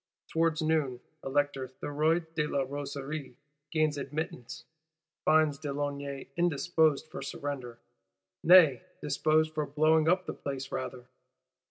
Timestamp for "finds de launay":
5.25-6.27